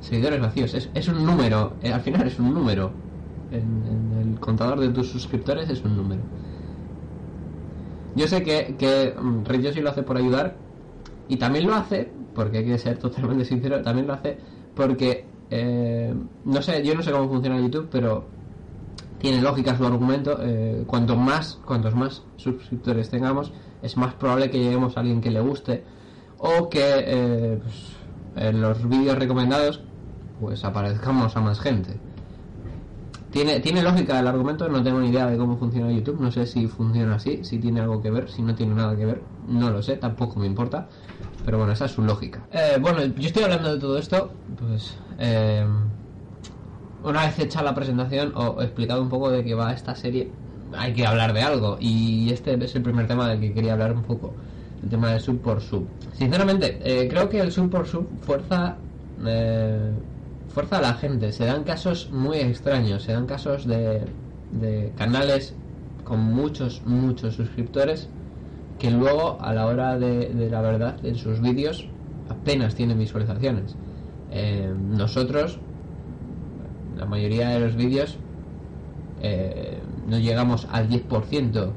seguidores 0.00 0.40
vacíos. 0.40 0.74
Es, 0.74 0.90
es 0.94 1.08
un 1.08 1.24
número, 1.24 1.72
eh, 1.82 1.92
al 1.92 2.00
final 2.00 2.26
es 2.26 2.38
un 2.38 2.52
número. 2.52 2.90
En, 3.50 4.32
el 4.32 4.40
contador 4.40 4.80
de 4.80 4.88
tus 4.88 5.08
suscriptores 5.08 5.68
es 5.70 5.82
un 5.84 5.96
número. 5.96 6.22
Yo 8.14 8.28
sé 8.28 8.42
que, 8.42 8.76
que 8.78 9.14
mm, 9.18 9.44
Red 9.44 9.76
lo 9.78 9.90
hace 9.90 10.02
por 10.02 10.16
ayudar 10.16 10.56
y 11.28 11.36
también 11.36 11.66
lo 11.66 11.74
hace, 11.74 12.10
porque 12.34 12.58
hay 12.58 12.64
que 12.64 12.78
ser 12.78 12.98
totalmente 12.98 13.44
sincero, 13.44 13.80
también 13.82 14.06
lo 14.06 14.12
hace 14.12 14.38
porque, 14.74 15.24
eh, 15.50 16.12
no 16.44 16.62
sé, 16.62 16.84
yo 16.84 16.94
no 16.94 17.02
sé 17.02 17.12
cómo 17.12 17.28
funciona 17.28 17.60
YouTube, 17.60 17.88
pero 17.90 18.24
tiene 19.24 19.40
lógica 19.40 19.74
su 19.74 19.86
argumento. 19.86 20.36
Eh, 20.42 20.84
cuanto 20.86 21.16
más, 21.16 21.58
cuantos 21.64 21.94
más 21.94 22.22
suscriptores 22.36 23.08
tengamos, 23.08 23.54
es 23.80 23.96
más 23.96 24.12
probable 24.12 24.50
que 24.50 24.58
lleguemos 24.58 24.98
a 24.98 25.00
alguien 25.00 25.22
que 25.22 25.30
le 25.30 25.40
guste 25.40 25.82
o 26.36 26.68
que 26.68 26.82
eh, 26.82 27.58
pues, 27.62 27.96
en 28.36 28.60
los 28.60 28.86
vídeos 28.86 29.18
recomendados 29.18 29.80
pues 30.38 30.62
aparezcamos 30.62 31.34
a 31.38 31.40
más 31.40 31.58
gente. 31.58 31.98
Tiene, 33.30 33.60
tiene 33.60 33.82
lógica 33.82 34.20
el 34.20 34.26
argumento, 34.26 34.68
no 34.68 34.82
tengo 34.82 35.00
ni 35.00 35.08
idea 35.08 35.26
de 35.26 35.38
cómo 35.38 35.56
funciona 35.56 35.90
YouTube, 35.90 36.20
no 36.20 36.30
sé 36.30 36.46
si 36.46 36.68
funciona 36.68 37.14
así, 37.14 37.42
si 37.44 37.58
tiene 37.58 37.80
algo 37.80 38.02
que 38.02 38.10
ver, 38.10 38.30
si 38.30 38.42
no 38.42 38.54
tiene 38.54 38.74
nada 38.74 38.94
que 38.94 39.06
ver, 39.06 39.22
no 39.48 39.70
lo 39.70 39.82
sé, 39.82 39.96
tampoco 39.96 40.38
me 40.38 40.46
importa, 40.46 40.86
pero 41.46 41.56
bueno, 41.56 41.72
esa 41.72 41.86
es 41.86 41.92
su 41.92 42.02
lógica. 42.02 42.46
Eh, 42.52 42.76
bueno, 42.78 43.02
yo 43.02 43.26
estoy 43.26 43.44
hablando 43.44 43.72
de 43.72 43.80
todo 43.80 43.98
esto, 43.98 44.30
pues 44.60 44.98
eh, 45.18 45.66
una 47.04 47.26
vez 47.26 47.38
hecha 47.38 47.62
la 47.62 47.74
presentación 47.74 48.32
o 48.34 48.60
explicado 48.62 49.02
un 49.02 49.08
poco 49.08 49.30
de 49.30 49.44
qué 49.44 49.54
va 49.54 49.72
esta 49.72 49.94
serie, 49.94 50.30
hay 50.76 50.92
que 50.92 51.06
hablar 51.06 51.32
de 51.32 51.42
algo, 51.42 51.76
y 51.80 52.30
este 52.32 52.54
es 52.64 52.74
el 52.74 52.82
primer 52.82 53.06
tema 53.06 53.28
del 53.28 53.40
que 53.40 53.52
quería 53.52 53.74
hablar 53.74 53.92
un 53.92 54.02
poco, 54.02 54.32
el 54.82 54.88
tema 54.88 55.10
del 55.12 55.20
sub 55.20 55.40
por 55.40 55.60
sub. 55.60 55.86
Sinceramente, 56.12 56.80
eh, 56.82 57.08
creo 57.08 57.28
que 57.28 57.40
el 57.40 57.52
sub 57.52 57.70
por 57.70 57.86
sub 57.86 58.08
fuerza... 58.22 58.76
Eh, 59.24 59.92
fuerza 60.48 60.78
a 60.78 60.82
la 60.82 60.94
gente. 60.94 61.32
Se 61.32 61.44
dan 61.46 61.64
casos 61.64 62.10
muy 62.12 62.38
extraños, 62.38 63.02
se 63.02 63.12
dan 63.12 63.26
casos 63.26 63.66
de, 63.66 64.02
de 64.52 64.92
canales 64.96 65.52
con 66.04 66.20
muchos, 66.20 66.82
muchos 66.86 67.34
suscriptores 67.34 68.08
que 68.78 68.88
luego 68.92 69.36
a 69.40 69.52
la 69.52 69.66
hora 69.66 69.98
de, 69.98 70.28
de 70.28 70.50
la 70.50 70.60
verdad 70.60 71.04
en 71.04 71.16
sus 71.16 71.40
vídeos 71.40 71.88
apenas 72.28 72.76
tienen 72.76 72.98
visualizaciones. 72.98 73.74
Eh, 74.30 74.72
nosotros, 74.90 75.58
la 76.96 77.06
mayoría 77.06 77.48
de 77.50 77.60
los 77.60 77.76
vídeos, 77.76 78.16
eh, 79.22 79.78
no 80.08 80.18
llegamos 80.18 80.68
al 80.70 80.88
10% 80.88 81.72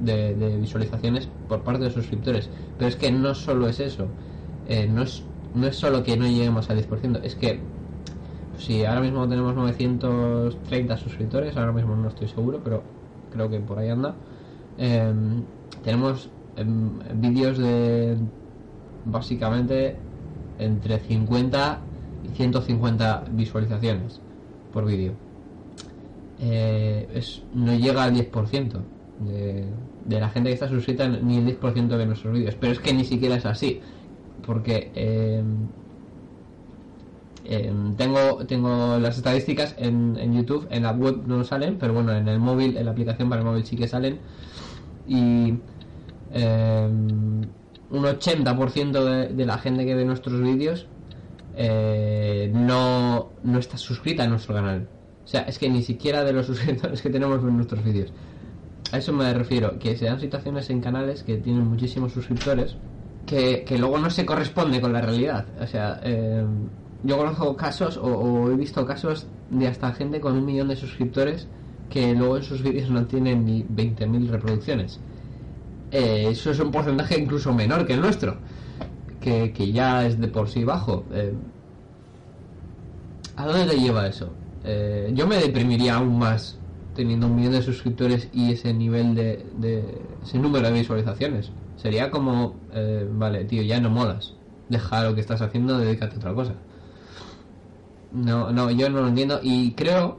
de, 0.00 0.34
de 0.34 0.56
visualizaciones 0.56 1.28
por 1.48 1.62
parte 1.62 1.84
de 1.84 1.90
suscriptores. 1.90 2.50
Pero 2.78 2.88
es 2.88 2.96
que 2.96 3.10
no 3.10 3.34
solo 3.34 3.68
es 3.68 3.80
eso. 3.80 4.08
Eh, 4.68 4.88
no, 4.88 5.02
es, 5.02 5.22
no 5.54 5.66
es 5.66 5.76
solo 5.76 6.02
que 6.02 6.16
no 6.16 6.26
lleguemos 6.26 6.70
al 6.70 6.78
10%, 6.78 7.20
es 7.22 7.34
que 7.34 7.60
si 8.58 8.84
ahora 8.84 9.00
mismo 9.00 9.28
tenemos 9.28 9.54
930 9.54 10.96
suscriptores, 10.96 11.56
ahora 11.56 11.72
mismo 11.72 11.96
no 11.96 12.08
estoy 12.08 12.28
seguro, 12.28 12.60
pero 12.62 12.82
creo 13.30 13.50
que 13.50 13.60
por 13.60 13.78
ahí 13.78 13.90
anda. 13.90 14.14
Eh, 14.78 15.12
tenemos 15.82 16.30
eh, 16.56 16.64
vídeos 17.14 17.58
de 17.58 18.16
básicamente 19.04 19.96
entre 20.58 20.98
50 20.98 21.80
y 22.24 22.28
150 22.28 23.24
visualizaciones 23.32 24.20
por 24.74 24.84
vídeo. 24.84 25.12
Eh, 26.40 27.08
es, 27.14 27.42
no 27.54 27.74
llega 27.74 28.02
al 28.02 28.12
10% 28.12 28.82
de, 29.20 29.64
de 30.04 30.20
la 30.20 30.28
gente 30.28 30.50
que 30.50 30.54
está 30.54 30.68
suscrita, 30.68 31.08
ni 31.08 31.38
el 31.38 31.58
10% 31.58 31.96
de 31.96 32.06
nuestros 32.06 32.34
vídeos. 32.34 32.56
Pero 32.60 32.72
es 32.72 32.80
que 32.80 32.92
ni 32.92 33.04
siquiera 33.04 33.36
es 33.36 33.46
así, 33.46 33.80
porque 34.44 34.90
eh, 34.94 35.42
eh, 37.44 37.72
tengo, 37.96 38.44
tengo 38.46 38.98
las 38.98 39.16
estadísticas 39.16 39.74
en, 39.78 40.34
YouTube, 40.34 40.66
en 40.70 40.82
la 40.82 40.92
web 40.92 41.22
no 41.26 41.44
salen, 41.44 41.78
pero 41.78 41.94
bueno, 41.94 42.12
en 42.12 42.26
el 42.28 42.40
móvil, 42.40 42.76
en 42.76 42.84
la 42.84 42.90
aplicación 42.90 43.28
para 43.28 43.42
el 43.42 43.46
móvil 43.46 43.64
sí 43.64 43.76
que 43.76 43.86
salen. 43.86 44.18
Y 45.06 45.54
eh, 46.32 46.88
un 46.88 48.02
80% 48.02 49.04
de, 49.04 49.34
de, 49.34 49.46
la 49.46 49.58
gente 49.58 49.84
que 49.84 49.94
ve 49.94 50.04
nuestros 50.04 50.40
vídeos 50.40 50.88
eh, 51.56 52.50
no, 52.52 53.30
no 53.42 53.58
está 53.58 53.76
suscrita 53.76 54.24
a 54.24 54.26
nuestro 54.26 54.54
canal. 54.54 54.88
O 55.24 55.26
sea, 55.26 55.42
es 55.42 55.58
que 55.58 55.68
ni 55.68 55.82
siquiera 55.82 56.24
de 56.24 56.32
los 56.32 56.46
suscriptores 56.48 57.00
que 57.02 57.10
tenemos 57.10 57.42
en 57.42 57.56
nuestros 57.56 57.82
vídeos. 57.84 58.12
A 58.92 58.98
eso 58.98 59.12
me 59.12 59.32
refiero, 59.32 59.78
que 59.78 59.96
se 59.96 60.04
dan 60.04 60.20
situaciones 60.20 60.70
en 60.70 60.80
canales 60.80 61.22
que 61.22 61.38
tienen 61.38 61.66
muchísimos 61.66 62.12
suscriptores 62.12 62.76
que, 63.26 63.64
que 63.64 63.78
luego 63.78 63.98
no 63.98 64.10
se 64.10 64.24
corresponde 64.24 64.80
con 64.80 64.92
la 64.92 65.00
realidad. 65.00 65.46
O 65.60 65.66
sea, 65.66 66.00
eh, 66.02 66.44
yo 67.02 67.18
conozco 67.18 67.56
casos 67.56 67.98
o, 68.00 68.50
he 68.50 68.56
visto 68.56 68.84
casos 68.86 69.26
de 69.50 69.68
hasta 69.68 69.92
gente 69.92 70.20
con 70.20 70.36
un 70.36 70.44
millón 70.44 70.68
de 70.68 70.76
suscriptores 70.76 71.48
que 71.90 72.14
luego 72.14 72.38
en 72.38 72.42
sus 72.42 72.62
vídeos 72.62 72.90
no 72.90 73.06
tienen 73.06 73.44
ni 73.44 73.62
20.000 73.62 74.28
reproducciones. 74.28 75.00
Eh, 75.90 76.28
eso 76.30 76.50
es 76.50 76.58
un 76.58 76.70
porcentaje 76.70 77.18
incluso 77.20 77.52
menor 77.52 77.86
que 77.86 77.92
el 77.92 78.00
nuestro, 78.00 78.38
que, 79.24 79.72
ya 79.72 80.06
es 80.06 80.20
de 80.20 80.28
por 80.28 80.48
sí 80.48 80.64
bajo. 80.64 81.04
Eh, 81.12 81.32
¿A 83.36 83.46
dónde 83.46 83.66
te 83.66 83.80
lleva 83.80 84.06
eso? 84.06 84.30
Eh, 84.64 85.10
yo 85.14 85.26
me 85.26 85.36
deprimiría 85.36 85.96
aún 85.96 86.18
más 86.18 86.58
teniendo 86.94 87.26
un 87.26 87.34
millón 87.34 87.52
de 87.52 87.62
suscriptores 87.62 88.28
y 88.32 88.52
ese 88.52 88.72
nivel 88.72 89.14
de, 89.14 89.44
de 89.56 90.00
ese 90.22 90.38
número 90.38 90.68
de 90.68 90.74
visualizaciones. 90.74 91.50
Sería 91.76 92.10
como, 92.10 92.56
eh, 92.72 93.08
vale, 93.10 93.44
tío, 93.44 93.62
ya 93.62 93.80
no 93.80 93.90
molas. 93.90 94.34
Deja 94.68 95.02
lo 95.02 95.14
que 95.14 95.20
estás 95.20 95.42
haciendo, 95.42 95.78
dedícate 95.78 96.14
a 96.14 96.18
otra 96.18 96.34
cosa. 96.34 96.54
No, 98.12 98.52
no, 98.52 98.70
yo 98.70 98.88
no 98.90 99.00
lo 99.00 99.08
entiendo 99.08 99.40
y 99.42 99.72
creo 99.72 100.18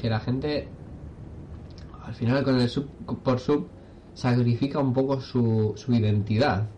que 0.00 0.10
la 0.10 0.20
gente 0.20 0.68
al 2.04 2.14
final 2.14 2.44
con 2.44 2.60
el 2.60 2.68
sub 2.68 2.88
por 3.22 3.40
sub 3.40 3.68
sacrifica 4.12 4.78
un 4.80 4.92
poco 4.92 5.20
su, 5.20 5.72
su 5.76 5.94
identidad 5.94 6.68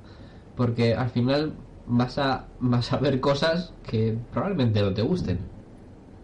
porque 0.57 0.95
al 0.95 1.11
final 1.11 1.55
vas 1.87 2.19
a 2.19 2.47
vas 2.61 2.93
a 2.93 2.99
ver 2.99 3.21
cosas 3.21 3.73
que 3.87 4.17
probablemente 4.33 4.81
no 4.81 4.95
te 4.95 5.03
gusten 5.03 5.39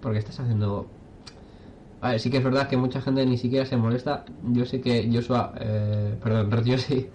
porque 0.00 0.18
estás 0.18 0.40
haciendo 0.40 0.86
a 2.00 2.12
ver, 2.12 2.20
sí 2.20 2.30
que 2.30 2.38
es 2.38 2.44
verdad 2.44 2.68
que 2.68 2.76
mucha 2.76 3.00
gente 3.02 3.26
ni 3.26 3.36
siquiera 3.36 3.66
se 3.66 3.76
molesta 3.76 4.24
yo 4.44 4.64
sé 4.64 4.80
que 4.80 5.10
Joshua 5.12 5.52
eh, 5.60 6.16
perdón 6.22 6.50
yo 6.64 6.78
sí 6.78 7.08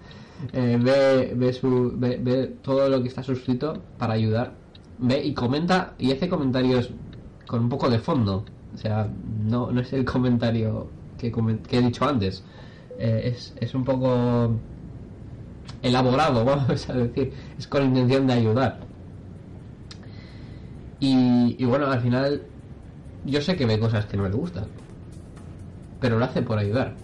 eh, 0.52 0.78
ve, 0.80 1.32
ve, 1.34 1.52
su, 1.52 1.92
ve, 1.96 2.20
ve 2.22 2.54
todo 2.62 2.88
lo 2.88 3.02
que 3.02 3.08
está 3.08 3.22
suscrito 3.22 3.82
para 3.98 4.14
ayudar 4.14 4.52
ve 4.98 5.24
y 5.24 5.34
comenta 5.34 5.94
y 5.98 6.12
hace 6.12 6.28
comentarios 6.28 6.90
con 7.46 7.64
un 7.64 7.68
poco 7.68 7.88
de 7.88 7.98
fondo. 7.98 8.44
O 8.74 8.78
sea, 8.78 9.08
no, 9.44 9.70
no 9.70 9.80
es 9.80 9.92
el 9.92 10.04
comentario 10.04 10.88
que, 11.18 11.32
que 11.32 11.78
he 11.78 11.82
dicho 11.82 12.06
antes. 12.06 12.44
Eh, 12.98 13.32
es, 13.32 13.54
es 13.60 13.74
un 13.74 13.84
poco 13.84 14.52
elaborado, 15.82 16.44
vamos 16.44 16.88
a 16.88 16.92
decir. 16.92 17.32
Es 17.58 17.66
con 17.66 17.84
intención 17.84 18.26
de 18.26 18.32
ayudar. 18.34 18.80
Y, 20.98 21.64
bueno, 21.64 21.86
al 21.86 22.00
final 22.00 22.42
yo 23.24 23.40
sé 23.40 23.56
que 23.56 23.66
ve 23.66 23.78
cosas 23.78 24.06
que 24.06 24.16
no 24.16 24.28
le 24.28 24.34
gustan. 24.34 24.64
Pero 26.00 26.18
lo 26.18 26.24
hace 26.24 26.42
por 26.42 26.58
ayudar. 26.58 26.94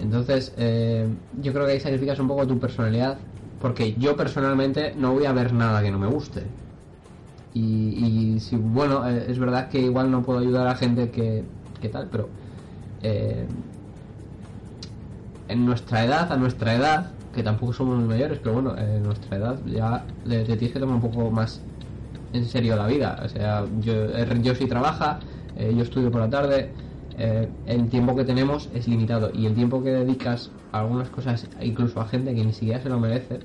Entonces, 0.00 0.54
eh, 0.56 1.06
yo 1.40 1.52
creo 1.52 1.66
que 1.66 1.72
ahí 1.72 1.80
sacrificas 1.80 2.18
un 2.18 2.28
poco 2.28 2.46
tu 2.46 2.58
personalidad. 2.58 3.18
Porque 3.60 3.94
yo 3.94 4.16
personalmente 4.16 4.94
no 4.96 5.12
voy 5.12 5.26
a 5.26 5.32
ver 5.32 5.52
nada 5.52 5.82
que 5.82 5.90
no 5.90 5.98
me 5.98 6.06
guste. 6.06 6.42
Y, 7.54 8.34
y 8.34 8.40
si, 8.40 8.56
bueno, 8.56 9.08
eh, 9.08 9.26
es 9.28 9.38
verdad 9.38 9.68
que 9.68 9.80
igual 9.80 10.10
no 10.10 10.22
puedo 10.22 10.38
ayudar 10.38 10.68
a 10.68 10.76
gente 10.76 11.10
que, 11.10 11.44
que 11.80 11.88
tal, 11.88 12.08
pero 12.10 12.28
eh, 13.02 13.46
en 15.48 15.64
nuestra 15.64 16.04
edad, 16.04 16.30
a 16.32 16.36
nuestra 16.36 16.74
edad, 16.74 17.12
que 17.38 17.44
tampoco 17.44 17.72
somos 17.72 17.96
muy 17.96 18.08
mayores, 18.08 18.38
pero 18.42 18.54
bueno, 18.54 18.76
en 18.76 19.02
nuestra 19.02 19.36
edad 19.36 19.60
ya 19.64 20.04
le, 20.24 20.38
le 20.38 20.56
tienes 20.56 20.72
que 20.72 20.80
tomar 20.80 20.96
un 20.96 21.00
poco 21.00 21.30
más 21.30 21.60
en 22.32 22.44
serio 22.46 22.76
la 22.76 22.86
vida. 22.86 23.20
O 23.24 23.28
sea, 23.28 23.64
yo, 23.80 24.12
yo 24.42 24.54
sí 24.54 24.66
trabaja, 24.66 25.20
eh, 25.56 25.72
yo 25.76 25.82
estudio 25.82 26.10
por 26.10 26.20
la 26.20 26.30
tarde, 26.30 26.72
eh, 27.16 27.48
el 27.66 27.88
tiempo 27.88 28.14
que 28.16 28.24
tenemos 28.24 28.68
es 28.74 28.88
limitado 28.88 29.30
y 29.32 29.46
el 29.46 29.54
tiempo 29.54 29.82
que 29.82 29.90
dedicas 29.90 30.50
a 30.72 30.80
algunas 30.80 31.08
cosas, 31.10 31.46
incluso 31.60 32.00
a 32.00 32.08
gente 32.08 32.34
que 32.34 32.44
ni 32.44 32.52
siquiera 32.52 32.82
se 32.82 32.88
lo 32.88 32.98
merece, 32.98 33.40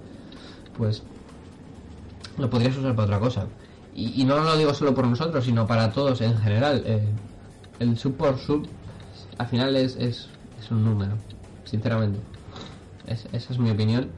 pues 0.77 1.03
lo 2.37 2.49
podrías 2.49 2.75
usar 2.77 2.95
para 2.95 3.05
otra 3.05 3.19
cosa. 3.19 3.45
Y, 3.95 4.25
no 4.25 4.39
lo 4.39 4.57
digo 4.57 4.73
solo 4.73 4.95
por 4.95 5.05
nosotros, 5.05 5.45
sino 5.45 5.67
para 5.67 5.91
todos 5.91 6.19
en 6.21 6.35
general. 6.37 6.81
Eh, 6.83 7.03
el 7.79 7.95
sub 7.95 8.15
por 8.15 8.39
sub 8.39 8.67
al 9.37 9.47
final 9.47 9.75
es, 9.75 9.95
es, 9.97 10.29
un 10.71 10.83
número, 10.83 11.11
sinceramente. 11.65 12.17
Esa 13.07 13.53
es 13.53 13.59
mi 13.59 13.71
opinión 13.71 14.09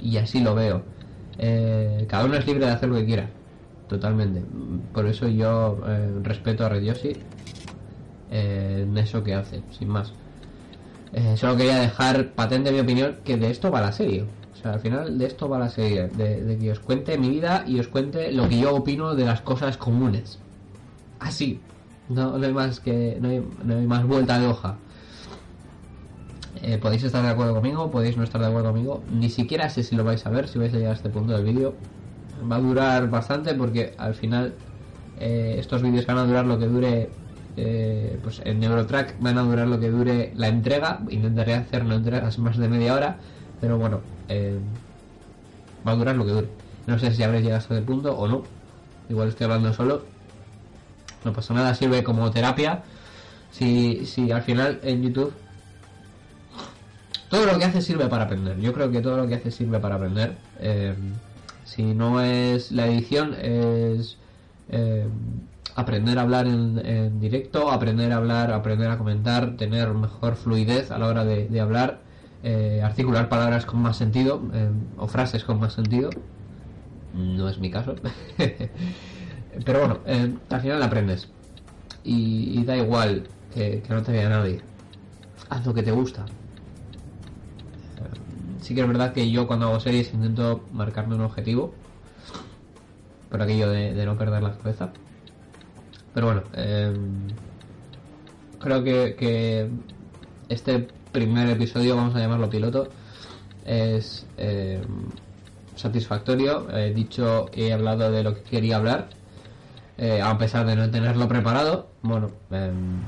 y 0.00 0.16
así 0.16 0.40
lo 0.40 0.54
veo. 0.54 0.82
Eh, 1.38 2.06
cada 2.08 2.24
uno 2.24 2.36
es 2.36 2.46
libre 2.46 2.66
de 2.66 2.72
hacer 2.72 2.88
lo 2.88 2.96
que 2.96 3.06
quiera, 3.06 3.28
totalmente. 3.88 4.42
Por 4.92 5.06
eso 5.06 5.28
yo 5.28 5.78
eh, 5.86 6.18
respeto 6.22 6.64
a 6.64 6.68
Rediosi 6.68 7.12
en 8.30 8.96
eso 8.98 9.22
que 9.22 9.34
hace, 9.34 9.62
sin 9.70 9.88
más. 9.88 10.12
solo 11.36 11.56
quería 11.56 11.76
dejar 11.76 12.30
patente 12.30 12.72
mi 12.72 12.80
opinión 12.80 13.16
que 13.24 13.36
de 13.36 13.50
esto 13.50 13.70
va 13.70 13.80
la 13.80 13.92
serie 13.92 14.26
al 14.64 14.80
final 14.80 15.18
de 15.18 15.26
esto 15.26 15.48
va 15.48 15.58
la 15.58 15.68
serie, 15.68 16.08
de, 16.08 16.58
que 16.58 16.70
os 16.70 16.80
cuente 16.80 17.18
mi 17.18 17.28
vida 17.28 17.64
y 17.66 17.78
os 17.78 17.88
cuente 17.88 18.32
lo 18.32 18.48
que 18.48 18.58
yo 18.58 18.74
opino 18.74 19.14
de 19.14 19.24
las 19.24 19.40
cosas 19.42 19.76
comunes. 19.76 20.38
Así. 21.20 21.60
No, 22.08 22.34
hay 22.34 22.52
más 22.52 22.80
que. 22.80 23.18
No 23.20 23.28
hay, 23.28 23.86
más 23.86 24.06
vuelta 24.06 24.38
de 24.38 24.46
hoja. 24.46 24.76
Eh, 26.66 26.78
podéis 26.78 27.02
estar 27.02 27.22
de 27.22 27.28
acuerdo 27.28 27.54
conmigo, 27.54 27.90
podéis 27.90 28.16
no 28.16 28.24
estar 28.24 28.40
de 28.40 28.46
acuerdo 28.46 28.72
conmigo. 28.72 29.02
Ni 29.12 29.28
siquiera 29.28 29.68
sé 29.68 29.82
si 29.82 29.94
lo 29.96 30.02
vais 30.02 30.24
a 30.24 30.30
ver, 30.30 30.48
si 30.48 30.58
vais 30.58 30.72
a 30.72 30.76
llegar 30.78 30.92
a 30.92 30.96
este 30.96 31.10
punto 31.10 31.34
del 31.34 31.44
vídeo. 31.44 31.74
Va 32.50 32.56
a 32.56 32.58
durar 32.58 33.10
bastante 33.10 33.54
porque 33.54 33.92
al 33.98 34.14
final 34.14 34.54
eh, 35.20 35.56
estos 35.58 35.82
vídeos 35.82 36.06
van 36.06 36.16
a 36.16 36.24
durar 36.24 36.46
lo 36.46 36.58
que 36.58 36.66
dure. 36.66 37.10
Eh, 37.56 38.18
pues 38.22 38.40
en 38.44 38.60
Neurotrack 38.60 39.20
van 39.20 39.36
a 39.36 39.42
durar 39.42 39.68
lo 39.68 39.78
que 39.78 39.90
dure 39.90 40.32
la 40.36 40.48
entrega. 40.48 41.00
Intentaré 41.10 41.54
hacer 41.54 41.82
una 41.82 41.96
entrega 41.96 42.30
más 42.38 42.56
de 42.56 42.68
media 42.68 42.94
hora. 42.94 43.18
Pero 43.60 43.76
bueno, 43.76 44.00
va 45.86 45.92
a 45.92 45.96
durar 45.96 46.16
lo 46.16 46.24
que 46.24 46.32
dure. 46.32 46.48
No 46.86 46.98
sé 46.98 47.12
si 47.12 47.22
habréis 47.22 47.44
llegado 47.44 47.58
hasta 47.58 47.76
el 47.76 47.84
punto 47.84 48.16
o 48.16 48.26
no. 48.26 48.42
Igual 49.10 49.28
estoy 49.28 49.44
hablando 49.44 49.74
solo. 49.74 50.02
No 51.26 51.32
pasa 51.34 51.52
nada, 51.52 51.74
sirve 51.74 52.02
como 52.02 52.30
terapia. 52.30 52.82
Si, 53.50 54.06
si 54.06 54.32
al 54.32 54.42
final 54.42 54.80
en 54.82 55.02
YouTube 55.02 55.32
todo 57.34 57.46
lo 57.46 57.58
que 57.58 57.64
hace 57.64 57.82
sirve 57.82 58.06
para 58.06 58.24
aprender. 58.24 58.60
Yo 58.60 58.72
creo 58.72 58.90
que 58.90 59.00
todo 59.00 59.16
lo 59.16 59.26
que 59.26 59.34
hace 59.34 59.50
sirve 59.50 59.80
para 59.80 59.96
aprender. 59.96 60.36
Eh, 60.60 60.94
si 61.64 61.82
no 61.82 62.20
es 62.20 62.70
la 62.70 62.86
edición, 62.86 63.34
es 63.34 64.18
eh, 64.68 65.08
aprender 65.74 66.18
a 66.18 66.22
hablar 66.22 66.46
en, 66.46 67.20
directo, 67.20 67.72
aprender 67.72 68.12
a 68.12 68.16
hablar, 68.16 68.52
aprender 68.52 68.90
a 68.90 68.98
comentar, 68.98 69.56
tener 69.56 69.88
mejor 69.94 70.36
fluidez 70.36 70.90
a 70.90 70.98
la 70.98 71.06
hora 71.06 71.24
de 71.24 71.60
hablar 71.60 72.04
eh, 72.46 72.82
articular 72.84 73.30
palabras 73.30 73.64
con 73.64 73.80
más 73.80 73.96
sentido 73.96 74.42
o 74.98 75.08
frases 75.08 75.44
con 75.44 75.58
más 75.58 75.72
sentido. 75.72 76.10
No 77.14 77.48
es 77.48 77.58
mi 77.58 77.70
caso. 77.70 77.94
Pero 79.64 79.78
bueno, 79.80 79.98
al 80.50 80.60
final 80.60 80.82
aprendes. 80.82 81.28
Y, 82.04 82.62
da 82.64 82.76
igual 82.76 83.28
que, 83.54 83.82
no 83.88 84.02
te 84.02 84.12
vea 84.12 84.28
nadie. 84.28 84.60
Haz 85.48 85.64
lo 85.64 85.72
que 85.72 85.82
te 85.82 85.90
gusta. 85.90 86.26
Sí 88.64 88.74
que 88.74 88.80
es 88.80 88.88
verdad 88.88 89.12
que 89.12 89.30
yo 89.30 89.46
cuando 89.46 89.66
hago 89.66 89.78
series 89.78 90.12
intento 90.14 90.64
marcarme 90.72 91.14
un 91.14 91.20
objetivo. 91.20 91.74
Por 93.28 93.42
aquello 93.42 93.68
de, 93.68 94.06
no 94.06 94.16
perder 94.16 94.42
la 94.42 94.56
cabeza. 94.56 94.90
Pero 96.14 96.26
bueno, 96.26 96.42
creo 98.60 98.82
que, 98.84 99.68
este 100.48 100.88
primer 101.12 101.50
episodio, 101.50 101.96
vamos 101.96 102.14
a 102.14 102.20
llamarlo 102.20 102.48
piloto, 102.48 102.88
es 103.66 104.26
eh, 104.38 104.80
satisfactorio. 105.76 106.66
He 106.74 106.94
dicho, 106.94 107.50
he 107.52 107.72
hablado 107.72 108.10
de 108.10 108.22
lo 108.22 108.34
que 108.34 108.42
quería 108.42 108.76
hablar, 108.76 109.08
eh, 109.98 110.22
a 110.22 110.38
pesar 110.38 110.64
de 110.64 110.76
no 110.76 110.90
tenerlo 110.90 111.28
preparado. 111.28 111.88
Bueno, 112.02 112.30
em, 112.50 113.00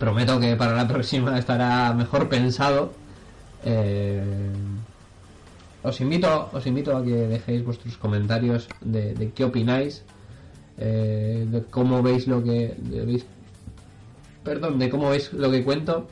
prometo 0.00 0.40
que 0.40 0.56
para 0.56 0.72
la 0.74 0.88
próxima 0.92 1.38
estará 1.38 1.92
mejor 1.92 2.28
pensado. 2.28 2.92
Eh, 3.64 4.52
os 5.82 6.00
invito, 6.00 6.50
os 6.52 6.66
invito 6.66 6.96
a 6.96 7.02
que 7.02 7.26
dejéis 7.26 7.64
vuestros 7.64 7.96
comentarios 7.96 8.68
de, 8.80 9.32
qué 9.34 9.44
opináis, 9.44 10.04
de 10.76 11.64
cómo 11.70 12.02
veis 12.02 12.26
lo 12.26 12.42
que 12.42 12.74
veis, 12.78 13.24
perdón, 14.44 14.78
de 14.78 14.90
cómo 14.90 15.10
veis 15.10 15.32
lo 15.32 15.50
que 15.50 15.64
cuento 15.64 16.06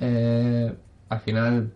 eh, 0.00 0.74
al 1.08 1.20
final, 1.20 1.72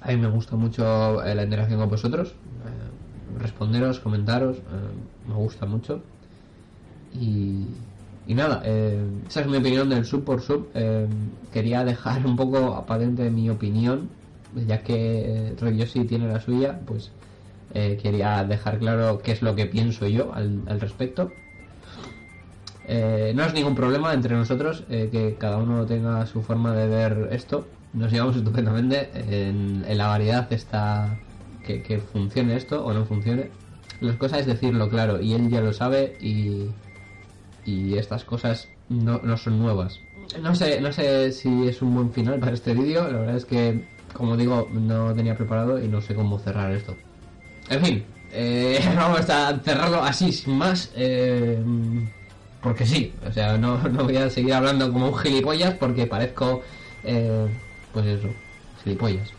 a 0.00 0.08
mí 0.08 0.16
me 0.16 0.28
gusta 0.28 0.56
mucho 0.56 1.22
eh, 1.24 1.34
la 1.34 1.44
interacción 1.44 1.80
con 1.80 1.90
vosotros. 1.90 2.28
Eh, 2.30 3.38
responderos, 3.38 4.00
comentaros, 4.00 4.58
me 5.26 5.34
gusta 5.34 5.66
mucho. 5.66 6.02
Y, 7.14 7.66
nada, 8.34 8.62
esa 9.28 9.40
es 9.40 9.46
mi 9.46 9.56
opinión 9.56 9.88
del 9.88 10.04
sub 10.04 10.24
por 10.24 10.40
sub. 10.42 10.68
quería 11.52 11.84
dejar 11.84 12.26
un 12.26 12.36
poco 12.36 12.74
aparente 12.74 13.30
mi 13.30 13.50
opinión, 13.50 14.08
ya 14.66 14.82
que 14.82 15.54
Yoshi 15.60 16.04
tiene 16.04 16.28
la 16.28 16.40
suya, 16.40 16.80
pues 16.86 17.10
quería 17.72 18.44
dejar 18.44 18.78
claro 18.78 19.20
qué 19.22 19.32
es 19.32 19.42
lo 19.42 19.54
que 19.54 19.66
pienso 19.66 20.06
yo 20.06 20.32
al 20.34 20.80
respecto. 20.80 21.30
Eh, 22.86 23.32
no 23.34 23.44
es 23.44 23.54
ningún 23.54 23.74
problema 23.74 24.12
entre 24.12 24.34
nosotros 24.34 24.84
eh, 24.90 25.08
que 25.10 25.36
cada 25.38 25.58
uno 25.58 25.86
tenga 25.86 26.26
su 26.26 26.42
forma 26.42 26.74
de 26.74 26.88
ver 26.88 27.28
esto. 27.32 27.66
Nos 27.92 28.10
llevamos 28.12 28.36
estupendamente. 28.36 29.10
En, 29.14 29.84
la 29.96 30.08
variedad 30.08 30.52
está 30.52 31.18
que, 31.64 32.00
funcione 32.12 32.56
esto 32.56 32.84
o 32.84 32.92
no 32.92 33.04
funcione. 33.04 33.50
Las 34.00 34.16
cosas 34.16 34.40
es 34.40 34.46
decirlo 34.46 34.88
claro 34.88 35.20
y 35.20 35.34
él 35.34 35.48
ya 35.48 35.60
lo 35.60 35.72
sabe 35.72 36.16
y, 36.20 36.66
y 37.64 37.96
estas 37.96 38.24
cosas 38.24 38.68
no, 38.88 39.20
no 39.22 39.36
son 39.36 39.58
nuevas. 39.58 40.00
No 40.40 40.54
sé, 40.54 40.80
no 40.80 40.92
sé 40.92 41.32
si 41.32 41.68
es 41.68 41.82
un 41.82 41.94
buen 41.94 42.12
final 42.12 42.38
para 42.38 42.52
este 42.52 42.74
vídeo. 42.74 43.10
La 43.10 43.18
verdad 43.18 43.36
es 43.36 43.44
que, 43.44 43.84
como 44.12 44.36
digo, 44.36 44.68
no 44.72 45.14
tenía 45.14 45.36
preparado 45.36 45.82
y 45.82 45.88
no 45.88 46.00
sé 46.00 46.14
cómo 46.14 46.38
cerrar 46.38 46.72
esto. 46.72 46.96
En 47.68 47.84
fin, 47.84 48.04
eh, 48.32 48.80
vamos 48.96 49.28
a 49.28 49.58
cerrarlo 49.60 50.02
así, 50.02 50.32
sin 50.32 50.56
más. 50.56 50.90
Eh, 50.94 51.62
porque 52.62 52.86
sí, 52.86 53.12
o 53.26 53.32
sea, 53.32 53.58
no, 53.58 53.78
voy 53.78 54.16
a 54.16 54.30
seguir 54.30 54.54
hablando 54.54 54.92
como 54.92 55.08
un 55.08 55.18
gilipollas 55.18 55.74
porque 55.74 56.06
parezco, 56.06 56.62
eh, 57.04 57.46
pues 57.92 58.06
eso, 58.06 58.28
gilipollas. 58.82 59.30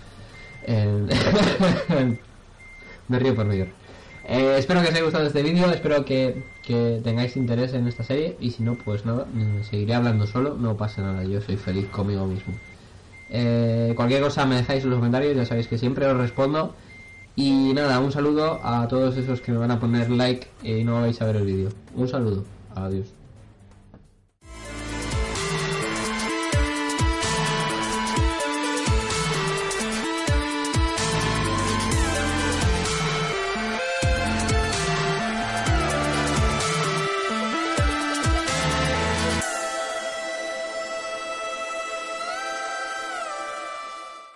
Eh, 0.65 1.07
me 3.07 3.19
río 3.19 3.35
por 3.35 3.45
medio. 3.45 3.67
Eh, 4.25 4.55
espero 4.57 4.81
que 4.81 4.87
os 4.87 4.93
haya 4.93 5.03
gustado 5.03 5.27
este 5.27 5.43
vídeo, 5.43 5.69
espero 5.71 6.05
que, 6.05 6.41
tengáis 7.03 7.35
interés 7.35 7.73
en 7.73 7.87
esta 7.87 8.03
serie 8.03 8.37
y 8.39 8.51
si 8.51 8.63
no, 8.63 8.75
pues 8.75 9.05
nada, 9.05 9.25
seguiré 9.69 9.95
hablando 9.95 10.25
solo, 10.27 10.55
no 10.55 10.77
pasa 10.77 11.01
nada, 11.01 11.23
yo 11.25 11.41
soy 11.41 11.57
feliz 11.57 11.87
conmigo 11.89 12.25
mismo. 12.25 12.53
cualquier 13.95 14.21
cosa 14.21 14.45
me 14.45 14.55
dejáis 14.55 14.83
en 14.83 14.91
los 14.91 14.99
comentarios, 14.99 15.35
ya 15.35 15.45
sabéis 15.45 15.67
que 15.67 15.77
siempre 15.77 16.05
os 16.05 16.17
respondo. 16.17 16.73
Y 17.35 17.73
nada, 17.73 17.99
un 17.99 18.11
saludo 18.11 18.59
a 18.63 18.87
todos 18.87 19.17
esos 19.17 19.41
que 19.41 19.51
me 19.51 19.57
van 19.57 19.71
a 19.71 19.79
poner 19.79 20.09
like 20.11 20.47
y 20.61 20.83
no 20.83 21.01
vais 21.01 21.19
a 21.21 21.25
ver 21.25 21.37
el 21.37 21.45
vídeo. 21.45 21.69
Un 21.95 22.07
saludo. 22.07 22.43
Adiós. 22.75 23.22